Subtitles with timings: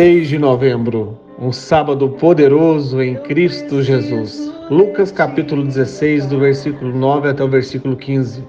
[0.00, 4.50] Seis de novembro, um sábado poderoso em Cristo Jesus.
[4.70, 8.42] Lucas capítulo 16, do versículo 9 até o versículo 15.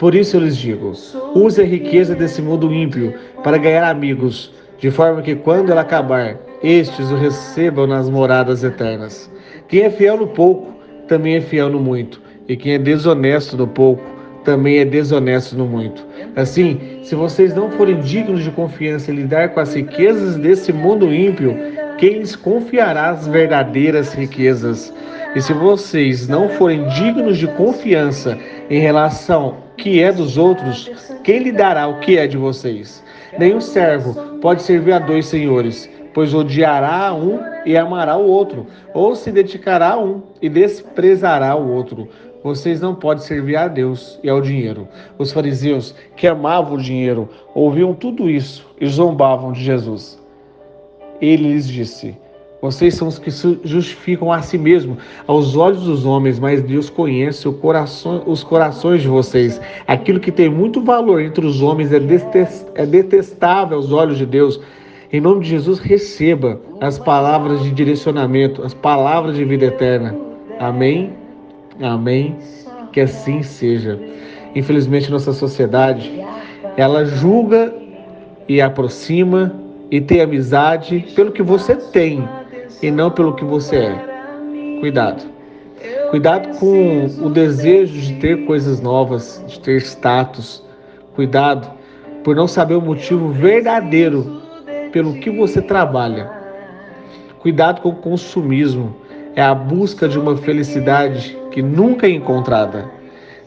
[0.00, 0.94] Por isso eu lhes digo:
[1.32, 6.40] use a riqueza desse mundo ímpio para ganhar amigos, de forma que quando ela acabar,
[6.60, 9.30] estes o recebam nas moradas eternas.
[9.68, 10.74] Quem é fiel no pouco,
[11.06, 14.02] também é fiel no muito, e quem é desonesto no pouco,
[14.46, 16.06] também é desonesto no muito.
[16.36, 21.12] Assim, se vocês não forem dignos de confiança em lidar com as riquezas desse mundo
[21.12, 21.54] ímpio,
[21.98, 24.94] quem lhes confiará as verdadeiras riquezas?
[25.34, 28.38] E se vocês não forem dignos de confiança
[28.70, 30.90] em relação que é dos outros,
[31.24, 33.02] quem lhe dará o que é de vocês?
[33.38, 39.14] Nenhum servo pode servir a dois senhores, pois odiará um e amará o outro, ou
[39.14, 42.08] se dedicará a um e desprezará o outro.
[42.46, 44.86] Vocês não podem servir a Deus e ao dinheiro.
[45.18, 50.16] Os fariseus, que amavam o dinheiro, ouviam tudo isso e zombavam de Jesus.
[51.20, 52.16] Ele lhes disse:
[52.62, 53.32] vocês são os que
[53.64, 59.08] justificam a si mesmo aos olhos dos homens, mas Deus conhece coração, os corações de
[59.08, 59.60] vocês.
[59.84, 61.96] Aquilo que tem muito valor entre os homens é,
[62.76, 64.60] é detestável aos olhos de Deus.
[65.12, 70.14] Em nome de Jesus, receba as palavras de direcionamento, as palavras de vida eterna.
[70.60, 71.25] Amém?
[71.80, 72.36] Amém?
[72.92, 73.98] Que assim seja.
[74.54, 76.10] Infelizmente, nossa sociedade,
[76.76, 77.74] ela julga
[78.48, 79.54] e aproxima
[79.90, 82.26] e tem amizade pelo que você tem
[82.82, 84.78] e não pelo que você é.
[84.80, 85.24] Cuidado.
[86.10, 90.62] Cuidado com o desejo de ter coisas novas, de ter status.
[91.14, 91.70] Cuidado
[92.24, 94.42] por não saber o motivo verdadeiro
[94.92, 96.30] pelo que você trabalha.
[97.40, 98.96] Cuidado com o consumismo.
[99.34, 102.84] É a busca de uma felicidade que nunca é encontrada.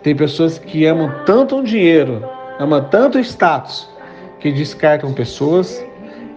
[0.00, 2.22] Tem pessoas que amam tanto o dinheiro,
[2.56, 3.90] amam tanto o status,
[4.38, 5.84] que descartam pessoas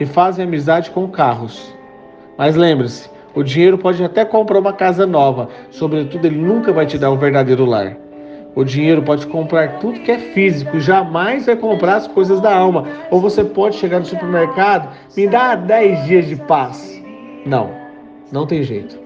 [0.00, 1.76] e fazem amizade com carros
[2.38, 6.96] mas lembre-se, o dinheiro pode até comprar uma casa nova, sobretudo ele nunca vai te
[6.96, 7.96] dar um verdadeiro lar.
[8.54, 12.84] O dinheiro pode comprar tudo que é físico, jamais vai comprar as coisas da alma.
[13.10, 17.02] Ou você pode chegar no supermercado, me dá 10 dias de paz.
[17.44, 17.70] Não,
[18.30, 18.96] não tem jeito.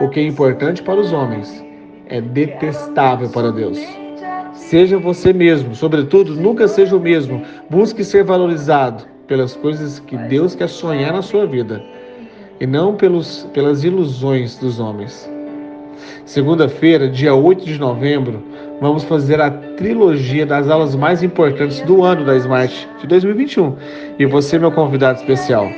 [0.00, 1.63] O que é importante para os homens
[2.08, 3.78] é detestável para Deus.
[4.52, 7.42] Seja você mesmo, sobretudo, nunca seja o mesmo.
[7.68, 11.82] Busque ser valorizado pelas coisas que Deus quer sonhar na sua vida
[12.60, 15.30] e não pelos, pelas ilusões dos homens.
[16.24, 18.42] Segunda-feira, dia 8 de novembro,
[18.80, 23.76] vamos fazer a trilogia das aulas mais importantes do ano da Smart de 2021.
[24.18, 25.68] E você, meu convidado especial.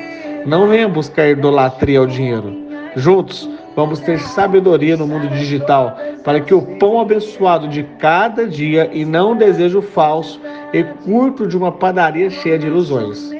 [0.47, 2.57] Não venha buscar idolatria ao dinheiro.
[2.95, 8.91] Juntos, vamos ter sabedoria no mundo digital para que o pão abençoado de cada dia
[8.93, 10.41] e não o desejo falso
[10.73, 13.31] e curto de uma padaria cheia de ilusões.